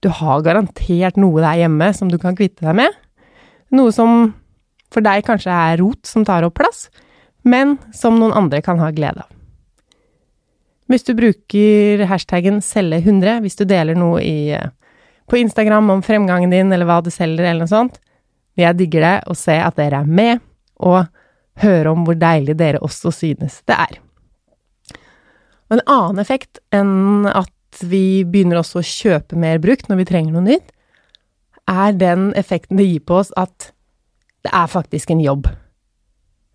du 0.01 0.10
har 0.22 0.43
garantert 0.46 1.20
noe 1.20 1.43
der 1.43 1.60
hjemme 1.62 1.91
som 1.93 2.10
du 2.10 2.17
kan 2.22 2.38
kvitte 2.38 2.65
deg 2.65 2.77
med. 2.79 2.96
Noe 3.75 3.91
som 3.93 4.31
for 4.91 5.03
deg 5.05 5.25
kanskje 5.27 5.53
er 5.53 5.79
rot 5.79 6.08
som 6.08 6.25
tar 6.27 6.48
opp 6.48 6.58
plass, 6.60 6.88
men 7.48 7.77
som 7.96 8.17
noen 8.20 8.36
andre 8.38 8.62
kan 8.65 8.79
ha 8.81 8.89
glede 8.96 9.24
av. 9.24 9.29
Hvis 10.91 11.05
du 11.08 11.13
bruker 11.15 12.03
hashtaggen 12.10 12.60
selge100, 12.65 13.39
hvis 13.46 13.55
du 13.55 13.63
deler 13.63 13.96
noe 13.96 14.20
i, 14.25 14.58
på 15.31 15.39
Instagram 15.39 15.93
om 15.93 16.03
fremgangen 16.03 16.51
din 16.51 16.74
eller 16.74 16.89
hva 16.89 17.00
du 17.03 17.08
selger 17.13 17.46
eller 17.46 17.63
noe 17.63 17.72
sånt, 17.72 18.01
jeg 18.60 18.75
digger 18.75 19.05
det 19.05 19.17
å 19.31 19.36
se 19.38 19.55
at 19.55 19.77
dere 19.79 20.01
er 20.03 20.10
med, 20.10 20.41
og 20.84 21.05
høre 21.62 21.93
om 21.93 22.03
hvor 22.03 22.17
deilig 22.20 22.58
dere 22.60 22.81
også 22.84 23.13
synes 23.15 23.62
det 23.70 23.77
er. 23.77 24.01
Og 25.71 25.79
en 25.79 25.87
annen 25.87 26.21
effekt 26.21 26.59
enn 26.75 27.25
at 27.31 27.81
vi 27.87 28.21
begynner 28.27 28.59
også 28.59 28.81
å 28.81 28.85
kjøpe 28.85 29.39
mer 29.39 29.61
brukt 29.63 29.87
når 29.87 30.03
vi 30.03 30.09
trenger 30.11 30.35
noe 30.35 30.45
nytt, 30.49 30.69
er 31.71 31.95
den 31.95 32.31
effekten 32.35 32.77
det 32.77 32.89
gir 32.89 33.03
på 33.07 33.21
oss 33.21 33.31
at 33.39 33.71
det 34.43 34.51
er 34.51 34.67
faktisk 34.67 35.13
en 35.13 35.21
jobb 35.23 35.47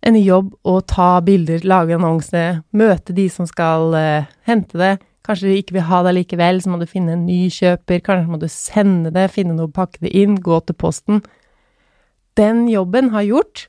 en 0.06 0.16
jobb 0.20 0.54
å 0.66 0.78
ta 0.86 1.18
bilder, 1.24 1.64
lage 1.66 1.96
annonse, 1.96 2.42
møte 2.76 3.14
de 3.16 3.26
som 3.32 3.48
skal 3.48 3.94
uh, 3.96 4.28
hente 4.46 4.78
det. 4.78 4.96
Kanskje 5.26 5.50
de 5.50 5.56
ikke 5.60 5.78
vil 5.78 5.88
ha 5.88 6.02
det 6.06 6.14
likevel, 6.14 6.60
så 6.62 6.70
må 6.70 6.78
du 6.78 6.86
finne 6.86 7.16
en 7.16 7.24
ny 7.26 7.46
kjøper, 7.50 8.02
kanskje 8.06 8.30
må 8.30 8.38
du 8.42 8.46
sende 8.52 9.10
det, 9.14 9.26
finne 9.34 9.56
noe, 9.56 9.72
pakke 9.74 10.04
det 10.04 10.14
inn, 10.14 10.38
gå 10.42 10.60
til 10.66 10.78
posten. 10.78 11.24
Den 12.38 12.66
jobben 12.70 13.10
har 13.16 13.26
gjort 13.26 13.66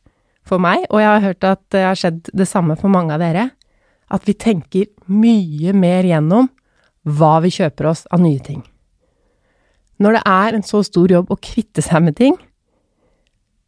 for 0.47 0.61
meg, 0.61 0.85
og 0.91 1.01
jeg 1.01 1.09
har 1.09 1.25
hørt 1.25 1.47
at 1.47 1.63
det 1.73 1.83
har 1.87 1.97
skjedd 1.97 2.29
det 2.37 2.47
samme 2.47 2.77
for 2.79 2.93
mange 2.93 3.15
av 3.15 3.23
dere, 3.23 3.49
at 4.13 4.27
vi 4.27 4.35
tenker 4.37 4.87
mye 5.11 5.73
mer 5.75 6.07
gjennom 6.07 6.49
hva 7.07 7.37
vi 7.43 7.51
kjøper 7.53 7.89
oss 7.91 8.05
av 8.11 8.23
nye 8.23 8.39
ting. 8.43 8.61
Når 10.03 10.17
det 10.17 10.23
er 10.29 10.57
en 10.57 10.65
så 10.65 10.83
stor 10.85 11.11
jobb 11.11 11.31
å 11.33 11.39
kvitte 11.41 11.81
seg 11.83 12.03
med 12.05 12.17
ting, 12.19 12.35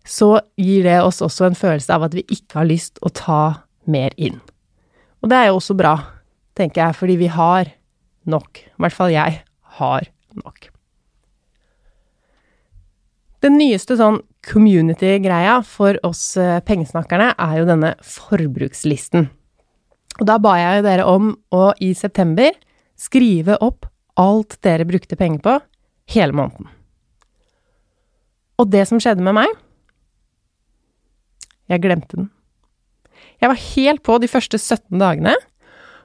så 0.06 0.40
gir 0.58 0.86
det 0.88 1.00
oss 1.04 1.22
også 1.26 1.50
en 1.50 1.58
følelse 1.58 1.94
av 1.94 2.08
at 2.08 2.16
vi 2.18 2.26
ikke 2.28 2.62
har 2.62 2.70
lyst 2.70 3.02
å 3.06 3.12
ta 3.14 3.42
mer 3.90 4.14
inn. 4.18 4.40
Og 5.22 5.32
det 5.32 5.38
er 5.38 5.50
jo 5.50 5.60
også 5.60 5.76
bra, 5.78 5.96
tenker 6.58 6.86
jeg, 6.86 6.98
fordi 6.98 7.18
vi 7.20 7.32
har 7.34 7.72
nok. 8.30 8.62
I 8.64 8.84
hvert 8.84 8.96
fall 8.96 9.14
jeg 9.14 9.42
har 9.80 10.12
nok. 10.40 10.70
Den 13.44 13.56
nyeste 13.60 13.96
sånn 14.00 14.20
community-greia 14.44 15.60
for 15.68 16.00
oss 16.08 16.24
eh, 16.40 16.60
pengesnakkerne 16.66 17.32
er 17.40 17.60
jo 17.60 17.68
denne 17.70 17.94
forbrukslisten. 18.04 19.30
Og 20.20 20.28
da 20.28 20.36
ba 20.42 20.56
jeg 20.60 20.84
dere 20.84 21.08
om 21.08 21.32
å 21.56 21.70
i 21.84 21.94
september 21.96 22.52
skrive 23.00 23.56
opp 23.64 23.88
alt 24.20 24.58
dere 24.66 24.88
brukte 24.88 25.16
penger 25.20 25.44
på 25.46 25.56
hele 26.12 26.36
måneden. 26.36 26.68
Og 28.60 28.68
det 28.68 28.84
som 28.90 29.00
skjedde 29.00 29.24
med 29.24 29.38
meg, 29.38 29.54
jeg 31.72 31.84
glemte 31.86 32.18
den. 32.18 32.28
Jeg 33.40 33.52
var 33.52 33.62
helt 33.62 34.04
på 34.04 34.18
de 34.20 34.28
første 34.28 34.60
17 34.60 35.00
dagene, 35.00 35.36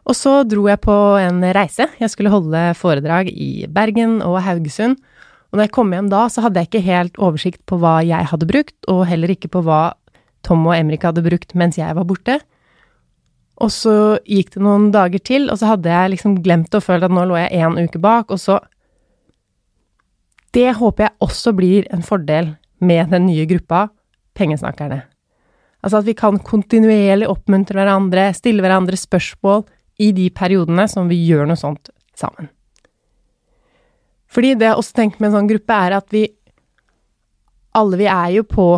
og 0.05 0.15
så 0.15 0.43
dro 0.47 0.69
jeg 0.69 0.83
på 0.85 0.95
en 1.19 1.41
reise. 1.57 1.89
Jeg 1.99 2.13
skulle 2.13 2.31
holde 2.31 2.61
foredrag 2.79 3.31
i 3.33 3.67
Bergen 3.73 4.21
og 4.23 4.37
Haugesund. 4.45 5.01
Og 5.51 5.59
når 5.59 5.67
jeg 5.67 5.75
kom 5.75 5.93
hjem 5.95 6.11
da, 6.13 6.27
så 6.31 6.45
hadde 6.45 6.61
jeg 6.61 6.69
ikke 6.69 6.85
helt 6.85 7.19
oversikt 7.19 7.63
på 7.67 7.79
hva 7.81 7.97
jeg 8.05 8.29
hadde 8.31 8.49
brukt, 8.51 8.77
og 8.91 9.07
heller 9.09 9.33
ikke 9.33 9.51
på 9.51 9.65
hva 9.65 9.97
Tom 10.45 10.67
og 10.69 10.77
Emrik 10.77 11.07
hadde 11.09 11.25
brukt 11.25 11.57
mens 11.57 11.81
jeg 11.81 11.97
var 11.97 12.07
borte. 12.07 12.39
Og 13.63 13.71
så 13.71 14.19
gikk 14.27 14.55
det 14.57 14.63
noen 14.67 14.89
dager 14.95 15.23
til, 15.23 15.47
og 15.53 15.61
så 15.61 15.75
hadde 15.75 15.91
jeg 15.91 16.15
liksom 16.17 16.39
glemt 16.43 16.75
og 16.75 16.83
følt 16.83 17.07
at 17.07 17.15
nå 17.15 17.27
lå 17.29 17.39
jeg 17.39 17.61
én 17.63 17.79
uke 17.79 18.01
bak, 18.03 18.31
og 18.31 18.41
så 18.41 18.61
Det 20.55 20.71
håper 20.79 21.03
jeg 21.03 21.19
også 21.19 21.51
blir 21.53 21.87
en 21.91 22.03
fordel 22.03 22.55
med 22.79 23.11
den 23.11 23.27
nye 23.27 23.45
gruppa 23.45 23.89
Pengesnakkerne. 24.39 25.03
Altså 25.83 25.99
at 25.99 26.07
vi 26.07 26.15
kan 26.15 26.39
kontinuerlig 26.39 27.27
oppmuntre 27.27 27.75
hverandre, 27.75 28.29
stille 28.35 28.63
hverandre 28.63 28.97
spørsmål 28.97 29.65
i 29.99 30.13
de 30.15 30.29
periodene 30.31 30.87
som 30.89 31.11
vi 31.11 31.19
gjør 31.27 31.47
noe 31.51 31.59
sånt 31.59 31.91
sammen. 32.15 32.49
Fordi 34.31 34.55
det 34.55 34.71
jeg 34.71 34.79
også 34.79 34.95
tenker 34.95 35.21
med 35.21 35.31
en 35.31 35.37
sånn 35.41 35.51
gruppe, 35.51 35.75
er 35.75 35.99
at 35.99 36.07
vi 36.15 36.25
alle 37.75 37.99
vi 37.99 38.07
er 38.07 38.31
jo 38.37 38.47
på 38.47 38.69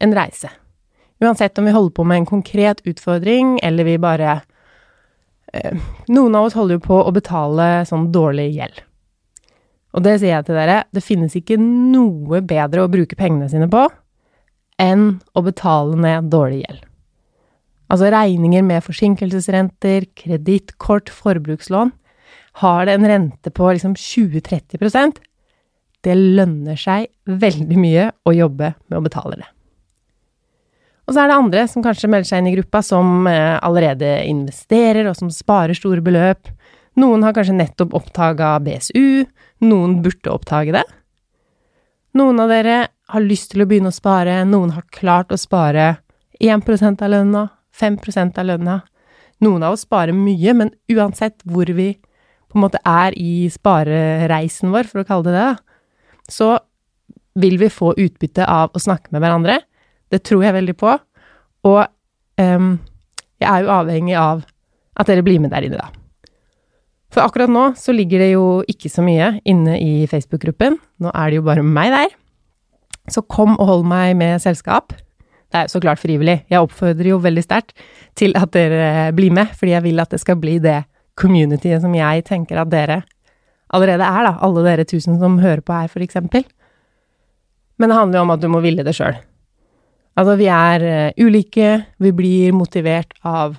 en 0.00 0.16
reise. 0.16 0.48
Uansett 1.20 1.58
om 1.60 1.66
vi 1.68 1.74
holder 1.74 1.94
på 1.94 2.04
med 2.04 2.22
en 2.22 2.28
konkret 2.28 2.80
utfordring, 2.88 3.58
eller 3.62 3.84
vi 3.84 3.98
bare 4.00 4.40
eh, 5.52 5.76
Noen 6.08 6.36
av 6.38 6.48
oss 6.48 6.56
holder 6.56 6.78
jo 6.78 6.84
på 6.86 7.00
å 7.04 7.12
betale 7.12 7.84
sånn 7.88 8.08
dårlig 8.14 8.48
gjeld. 8.56 8.80
Og 9.90 10.04
det 10.06 10.20
sier 10.20 10.36
jeg 10.36 10.46
til 10.46 10.56
dere, 10.56 10.84
det 10.94 11.02
finnes 11.04 11.34
ikke 11.36 11.58
noe 11.60 12.40
bedre 12.46 12.84
å 12.84 12.90
bruke 12.92 13.18
pengene 13.18 13.50
sine 13.50 13.68
på 13.70 13.88
enn 14.80 15.18
å 15.36 15.42
betale 15.44 15.98
ned 16.00 16.30
dårlig 16.32 16.62
gjeld. 16.62 16.84
Altså 17.90 18.10
regninger 18.14 18.62
med 18.64 18.84
forsinkelsesrenter, 18.86 20.06
kredittkort, 20.16 21.10
forbrukslån. 21.10 21.90
Har 22.62 22.86
det 22.86 22.94
en 22.96 23.08
rente 23.10 23.50
på 23.54 23.68
liksom 23.70 23.96
20-30% 23.98 25.20
Det 26.00 26.14
lønner 26.16 26.78
seg 26.80 27.10
veldig 27.28 27.76
mye 27.78 28.06
å 28.24 28.32
jobbe 28.32 28.72
med 28.88 28.96
å 28.96 29.02
betale 29.04 29.36
det. 29.42 29.48
Og 31.10 31.16
så 31.16 31.24
er 31.24 31.32
det 31.32 31.40
andre 31.40 31.62
som 31.66 31.82
kanskje 31.82 32.06
melder 32.06 32.28
seg 32.28 32.38
inn 32.38 32.52
i 32.52 32.54
gruppa, 32.54 32.84
som 32.86 33.26
eh, 33.26 33.56
allerede 33.66 34.12
investerer, 34.30 35.08
og 35.10 35.16
som 35.18 35.26
sparer 35.34 35.74
store 35.74 36.04
beløp. 36.06 36.46
Noen 37.02 37.24
har 37.26 37.34
kanskje 37.34 37.56
nettopp 37.56 37.96
oppdaga 37.98 38.52
BSU, 38.62 39.24
noen 39.66 39.96
burde 40.04 40.30
oppdage 40.30 40.76
det. 40.76 40.84
Noen 42.14 42.38
av 42.42 42.52
dere 42.54 42.76
har 43.10 43.24
lyst 43.26 43.50
til 43.50 43.64
å 43.64 43.66
begynne 43.66 43.90
å 43.90 43.96
spare, 43.96 44.36
noen 44.46 44.70
har 44.76 44.86
klart 44.94 45.34
å 45.34 45.38
spare 45.38 45.96
1% 46.38 47.02
av 47.02 47.10
lønna, 47.10 47.42
5% 47.74 48.38
av 48.38 48.46
lønna. 48.46 48.76
Noen 49.42 49.66
av 49.66 49.74
oss 49.74 49.82
sparer 49.88 50.14
mye, 50.14 50.54
men 50.54 50.70
uansett 50.94 51.42
hvor 51.42 51.66
vi 51.74 51.88
på 52.50 52.58
en 52.58 52.64
måte 52.68 52.78
er 52.86 53.18
i 53.18 53.48
sparereisen 53.50 54.70
vår, 54.70 54.86
for 54.86 55.02
å 55.02 55.08
kalle 55.10 55.26
det 55.26 55.34
det, 55.42 55.50
så 56.30 56.52
vil 57.40 57.58
vi 57.58 57.70
få 57.70 57.96
utbytte 57.98 58.46
av 58.46 58.70
å 58.74 58.82
snakke 58.82 59.10
med 59.10 59.26
hverandre. 59.26 59.58
Det 60.10 60.22
tror 60.26 60.44
jeg 60.44 60.56
veldig 60.56 60.76
på. 60.80 60.96
Og 61.70 61.80
um, 62.40 62.70
jeg 63.40 63.48
er 63.48 63.64
jo 63.64 63.74
avhengig 63.74 64.16
av 64.18 64.44
at 65.00 65.08
dere 65.08 65.24
blir 65.24 65.40
med 65.42 65.52
der 65.54 65.66
inne, 65.66 65.80
da. 65.80 65.90
For 67.10 67.24
akkurat 67.24 67.50
nå 67.50 67.72
så 67.78 67.92
ligger 67.94 68.22
det 68.22 68.32
jo 68.32 68.46
ikke 68.70 68.90
så 68.92 69.02
mye 69.02 69.32
inne 69.48 69.76
i 69.82 70.06
Facebook-gruppen. 70.10 70.78
Nå 71.02 71.10
er 71.10 71.30
det 71.30 71.40
jo 71.40 71.46
bare 71.46 71.64
meg 71.66 71.90
der. 71.94 72.12
Så 73.10 73.24
kom 73.26 73.56
og 73.56 73.66
hold 73.66 73.86
meg 73.90 74.14
med 74.18 74.42
selskap. 74.42 74.94
Det 75.50 75.58
er 75.58 75.66
jo 75.66 75.72
så 75.72 75.80
klart 75.82 75.98
frivillig. 75.98 76.44
Jeg 76.50 76.62
oppfordrer 76.62 77.10
jo 77.10 77.18
veldig 77.22 77.42
sterkt 77.42 77.74
til 78.18 78.36
at 78.38 78.52
dere 78.54 79.10
blir 79.16 79.34
med, 79.34 79.50
fordi 79.58 79.74
jeg 79.74 79.86
vil 79.88 80.02
at 80.02 80.12
det 80.14 80.20
skal 80.22 80.38
bli 80.38 80.60
det 80.62 80.84
communityet 81.18 81.82
som 81.82 81.96
jeg 81.96 82.22
tenker 82.28 82.60
at 82.62 82.70
dere 82.70 83.00
allerede 83.74 84.06
er, 84.06 84.28
da. 84.28 84.36
Alle 84.46 84.62
dere 84.66 84.86
tusen 84.86 85.18
som 85.18 85.40
hører 85.42 85.64
på 85.66 85.74
her, 85.74 85.90
for 85.90 86.04
eksempel. 86.06 86.46
Men 87.80 87.90
det 87.90 87.98
handler 87.98 88.20
jo 88.20 88.22
om 88.28 88.34
at 88.36 88.44
du 88.44 88.48
må 88.52 88.62
ville 88.62 88.86
det 88.86 88.94
sjøl. 88.94 89.18
Altså, 90.18 90.36
vi 90.40 90.48
er 90.52 90.84
uh, 90.84 91.26
ulike, 91.26 91.74
vi 92.02 92.12
blir 92.16 92.56
motivert 92.56 93.14
av 93.26 93.58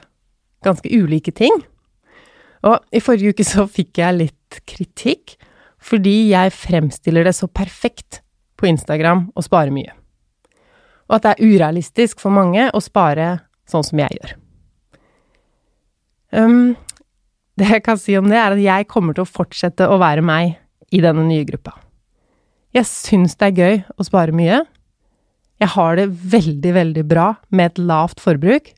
ganske 0.66 0.90
ulike 0.90 1.34
ting. 1.36 1.56
Og 2.68 2.78
i 2.94 3.02
forrige 3.02 3.34
uke 3.34 3.46
så 3.48 3.66
fikk 3.70 4.02
jeg 4.02 4.20
litt 4.20 4.62
kritikk 4.70 5.38
fordi 5.82 6.30
jeg 6.30 6.54
fremstiller 6.54 7.26
det 7.26 7.34
så 7.34 7.48
perfekt 7.50 8.20
på 8.60 8.68
Instagram 8.70 9.32
og 9.34 9.46
spare 9.48 9.74
mye. 9.74 9.96
Og 11.10 11.18
at 11.18 11.26
det 11.26 11.32
er 11.34 11.56
urealistisk 11.56 12.22
for 12.22 12.34
mange 12.34 12.68
å 12.70 12.82
spare 12.84 13.34
sånn 13.70 13.86
som 13.88 14.02
jeg 14.04 14.20
gjør. 14.20 14.36
Um, 16.32 16.76
det 17.60 17.68
jeg 17.74 17.84
kan 17.84 17.98
si 18.00 18.14
om 18.20 18.30
det, 18.30 18.38
er 18.38 18.54
at 18.54 18.62
jeg 18.62 18.88
kommer 18.92 19.18
til 19.18 19.26
å 19.26 19.32
fortsette 19.32 19.90
å 19.90 19.98
være 20.02 20.24
meg 20.24 20.56
i 20.94 21.02
denne 21.04 21.26
nye 21.28 21.48
gruppa. 21.48 21.74
Jeg 22.76 22.88
syns 22.88 23.36
det 23.40 23.50
er 23.50 23.58
gøy 23.58 23.82
å 24.00 24.06
spare 24.08 24.36
mye. 24.36 24.62
Jeg 25.62 25.70
har 25.76 25.98
det 26.00 26.08
veldig, 26.10 26.72
veldig 26.74 27.04
bra 27.06 27.28
med 27.54 27.72
et 27.72 27.82
lavt 27.86 28.22
forbruk, 28.24 28.72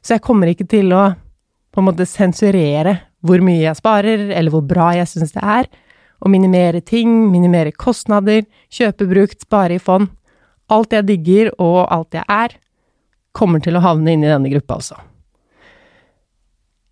så 0.00 0.16
jeg 0.16 0.24
kommer 0.24 0.48
ikke 0.48 0.68
til 0.70 0.94
å 0.96 1.10
på 1.76 1.82
en 1.82 1.88
måte 1.90 2.06
sensurere 2.08 2.94
hvor 3.26 3.42
mye 3.44 3.66
jeg 3.66 3.76
sparer, 3.76 4.30
eller 4.32 4.54
hvor 4.54 4.62
bra 4.64 4.92
jeg 4.96 5.10
syns 5.10 5.34
det 5.34 5.42
er, 5.44 5.66
og 6.24 6.32
minimere 6.32 6.80
ting, 6.80 7.10
minimere 7.28 7.74
kostnader, 7.76 8.46
kjøpe 8.72 9.08
brukt, 9.10 9.42
spare 9.44 9.76
i 9.76 9.82
fond. 9.82 10.08
Alt 10.72 10.94
jeg 10.96 11.04
digger, 11.10 11.50
og 11.60 11.84
alt 11.92 12.16
jeg 12.16 12.24
er, 12.32 12.56
kommer 13.36 13.60
til 13.60 13.76
å 13.76 13.84
havne 13.84 14.14
inn 14.14 14.24
i 14.24 14.30
denne 14.30 14.50
gruppa 14.54 14.78
også. 14.80 14.96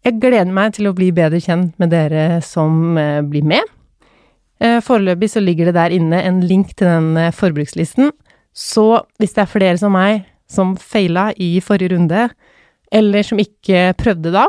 Jeg 0.05 0.21
gleder 0.21 0.53
meg 0.53 0.75
til 0.77 0.91
å 0.91 0.93
bli 0.93 1.09
bedre 1.17 1.41
kjent 1.41 1.79
med 1.81 1.95
dere 1.95 2.43
som 2.45 2.99
eh, 3.01 3.23
blir 3.25 3.47
med. 3.49 3.65
Eh, 4.61 4.83
foreløpig 4.85 5.31
så 5.33 5.41
ligger 5.41 5.71
det 5.71 5.79
der 5.79 5.95
inne 5.97 6.21
en 6.29 6.43
link 6.45 6.75
til 6.77 6.91
den 6.91 7.17
eh, 7.17 7.33
forbrukslisten, 7.33 8.13
så 8.55 9.03
hvis 9.19 9.35
det 9.37 9.45
er 9.45 9.51
flere 9.51 9.79
som 9.81 9.95
meg 9.95 10.25
som 10.51 10.75
feila 10.79 11.31
i 11.41 11.57
forrige 11.65 11.95
runde, 11.95 12.29
eller 12.95 13.27
som 13.27 13.41
ikke 13.43 13.95
prøvde 13.99 14.35
da 14.35 14.49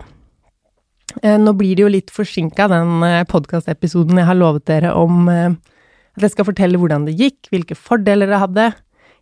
Nå 1.24 1.54
blir 1.56 1.78
det 1.78 1.84
jo 1.86 1.90
litt 1.94 2.10
forsinka, 2.12 2.66
den 2.68 3.00
podkastepisoden 3.32 4.18
jeg 4.20 4.28
har 4.28 4.36
lovet 4.36 4.66
dere 4.68 4.90
om 5.00 5.30
at 5.30 6.24
jeg 6.24 6.34
skal 6.34 6.48
fortelle 6.50 6.80
hvordan 6.82 7.06
det 7.08 7.14
gikk, 7.16 7.50
hvilke 7.54 7.78
fordeler 7.78 8.28
det 8.28 8.40
hadde. 8.42 8.66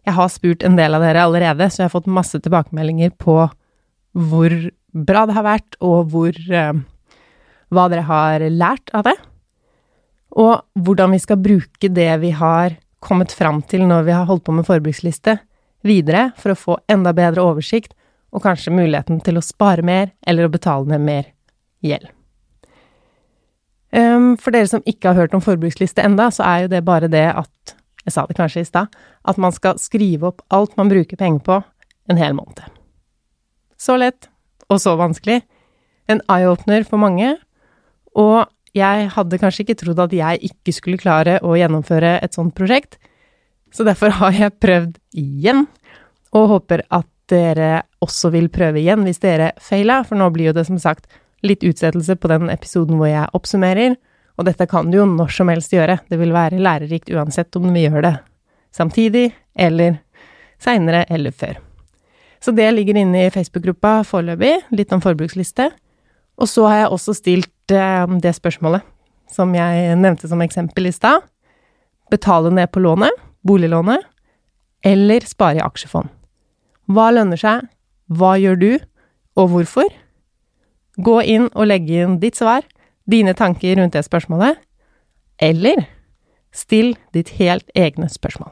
Jeg 0.06 0.16
har 0.18 0.32
spurt 0.32 0.66
en 0.66 0.78
del 0.78 0.98
av 0.98 1.04
dere 1.06 1.26
allerede, 1.26 1.68
så 1.70 1.84
jeg 1.84 1.88
har 1.90 1.94
fått 1.96 2.10
masse 2.12 2.40
tilbakemeldinger 2.42 3.14
på 3.22 3.38
hvor 4.14 4.56
bra 4.94 5.26
det 5.26 5.38
har 5.38 5.46
vært, 5.48 5.78
og 5.82 6.12
hvor 6.14 6.34
eh, 6.34 6.74
Hva 7.74 7.88
dere 7.90 8.04
har 8.06 8.44
lært 8.54 8.92
av 8.94 9.08
det. 9.08 9.16
Og 10.38 10.62
hvordan 10.86 11.16
vi 11.16 11.20
skal 11.24 11.40
bruke 11.42 11.90
det 11.90 12.12
vi 12.22 12.30
har 12.38 12.76
kommet 13.04 13.34
fram 13.36 13.62
til 13.68 13.86
når 13.88 14.08
vi 14.08 14.16
har 14.16 14.28
holdt 14.30 14.46
på 14.48 14.56
med 14.56 14.68
forbruksliste, 14.68 15.38
videre 15.84 16.30
for 16.40 16.54
å 16.54 16.60
få 16.60 16.80
enda 16.92 17.14
bedre 17.16 17.44
oversikt, 17.44 17.94
og 18.34 18.42
kanskje 18.46 18.74
muligheten 18.74 19.20
til 19.22 19.38
å 19.38 19.46
spare 19.46 19.86
mer 19.86 20.14
eller 20.26 20.48
å 20.48 20.52
betale 20.54 20.90
ned 20.90 21.04
mer 21.06 21.28
gjeld. 21.86 22.08
Um, 23.94 24.34
for 24.42 24.56
dere 24.56 24.70
som 24.72 24.82
ikke 24.90 25.12
har 25.12 25.20
hørt 25.20 25.36
om 25.38 25.44
forbruksliste 25.44 26.02
enda, 26.02 26.32
så 26.34 26.46
er 26.48 26.64
jo 26.64 26.72
det 26.72 26.86
bare 26.88 27.12
det 27.12 27.30
at 27.30 27.80
Jeg 28.04 28.12
sa 28.12 28.26
det 28.28 28.36
kanskje 28.36 28.60
i 28.60 28.68
stad 28.68 28.96
at 29.24 29.38
man 29.40 29.54
skal 29.56 29.78
skrive 29.80 30.28
opp 30.28 30.42
alt 30.52 30.74
man 30.76 30.90
bruker 30.92 31.16
penger 31.16 31.40
på 31.40 31.60
en 32.12 32.18
hel 32.20 32.34
måned. 32.36 32.66
Så 33.80 33.96
lett 33.96 34.28
og 34.68 34.82
så 34.84 34.98
vanskelig. 35.00 35.38
En 36.12 36.20
eye-opener 36.28 36.84
for 36.84 37.00
mange. 37.00 37.38
Og 38.12 38.44
jeg 38.74 39.10
hadde 39.14 39.40
kanskje 39.42 39.66
ikke 39.66 39.78
trodd 39.84 40.02
at 40.02 40.14
jeg 40.18 40.42
ikke 40.50 40.74
skulle 40.76 41.02
klare 41.02 41.40
å 41.46 41.56
gjennomføre 41.58 42.18
et 42.26 42.36
sånt 42.36 42.56
prosjekt, 42.58 42.98
så 43.74 43.86
derfor 43.88 44.14
har 44.22 44.36
jeg 44.38 44.60
prøvd 44.62 45.00
igjen, 45.18 45.68
og 46.34 46.50
håper 46.50 46.86
at 46.90 47.10
dere 47.32 47.84
også 48.04 48.34
vil 48.34 48.50
prøve 48.52 48.82
igjen 48.82 49.06
hvis 49.06 49.22
dere 49.24 49.54
feila, 49.62 50.02
for 50.08 50.20
nå 50.20 50.28
blir 50.34 50.52
jo 50.52 50.58
det 50.58 50.66
som 50.68 50.80
sagt 50.82 51.08
litt 51.46 51.64
utsettelse 51.66 52.16
på 52.20 52.30
den 52.32 52.50
episoden 52.52 52.98
hvor 53.00 53.12
jeg 53.12 53.30
oppsummerer, 53.38 53.96
og 54.34 54.48
dette 54.48 54.66
kan 54.70 54.90
du 54.90 54.98
jo 54.98 55.06
når 55.08 55.34
som 55.36 55.52
helst 55.52 55.74
gjøre, 55.76 56.00
det 56.10 56.18
vil 56.18 56.34
være 56.34 56.62
lærerikt 56.62 57.12
uansett 57.14 57.54
om 57.60 57.70
vi 57.74 57.86
gjør 57.86 58.08
det 58.08 58.16
samtidig 58.74 59.28
eller 59.54 60.00
seinere 60.62 61.04
eller 61.14 61.36
før. 61.36 61.60
Så 62.44 62.52
det 62.52 62.66
ligger 62.74 62.98
inne 63.00 63.28
i 63.28 63.32
Facebook-gruppa 63.32 64.02
foreløpig, 64.08 64.56
litt 64.76 64.92
om 64.92 65.02
forbruksliste. 65.04 65.70
Og 66.38 66.50
så 66.50 66.66
har 66.68 66.84
jeg 66.84 66.94
også 66.96 67.16
stilt 67.18 67.72
eh, 67.72 68.08
det 68.24 68.34
spørsmålet 68.36 68.86
som 69.34 69.54
jeg 69.56 69.98
nevnte 69.98 70.30
som 70.30 70.42
eksempel 70.46 70.90
i 70.90 70.94
stad. 70.94 71.24
Betale 72.12 72.52
ned 72.54 72.70
på 72.74 72.84
lånet, 72.84 73.14
boliglånet, 73.46 74.04
eller 74.86 75.26
spare 75.26 75.62
i 75.62 75.64
aksjefond. 75.64 76.12
Hva 76.92 77.10
lønner 77.16 77.40
seg, 77.40 77.64
hva 78.12 78.36
gjør 78.38 78.60
du, 78.60 78.72
og 79.40 79.50
hvorfor? 79.54 79.90
Gå 81.02 81.16
inn 81.26 81.48
og 81.54 81.70
legge 81.72 82.04
inn 82.04 82.20
ditt 82.22 82.38
svar, 82.38 82.66
dine 83.10 83.34
tanker 83.34 83.80
rundt 83.80 83.96
det 83.96 84.04
spørsmålet, 84.06 84.60
eller 85.42 85.88
still 86.54 86.94
ditt 87.16 87.34
helt 87.40 87.72
egne 87.76 88.10
spørsmål. 88.12 88.52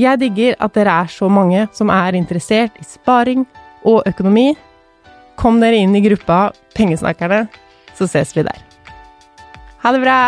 Jeg 0.00 0.20
digger 0.20 0.54
at 0.62 0.72
dere 0.76 0.92
er 1.02 1.10
så 1.12 1.28
mange 1.28 1.66
som 1.76 1.90
er 1.92 2.16
interessert 2.16 2.76
i 2.80 2.86
sparing 2.86 3.42
og 3.84 4.06
økonomi. 4.08 4.54
Kom 5.40 5.56
dere 5.62 5.78
inn 5.80 5.96
i 5.96 6.02
gruppa 6.04 6.50
Pengesnakkerne, 6.76 7.46
så 7.96 8.04
ses 8.10 8.36
vi 8.36 8.44
der. 8.44 8.60
Ha 9.80 9.92
det 9.96 10.02
bra! 10.04 10.18